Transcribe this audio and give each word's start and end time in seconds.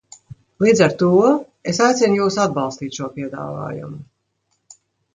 Līdz 0.65 0.79
ar 0.85 0.95
to 1.01 1.09
es 1.73 1.83
aicinu 1.89 2.19
jūs 2.23 2.41
atbalstīt 2.49 3.01
šo 3.01 3.13
piedāvājumu. 3.21 4.05